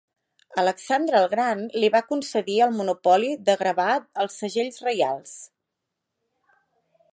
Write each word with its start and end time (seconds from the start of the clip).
Alexandre 0.59 1.19
el 1.23 1.27
Gran 1.33 1.61
li 1.83 1.91
va 1.97 2.01
concedir 2.13 2.57
el 2.67 2.73
monopoli 2.79 3.29
de 3.51 3.57
gravar 3.61 3.91
els 4.25 4.41
segells 4.45 4.83
reials. 4.89 5.37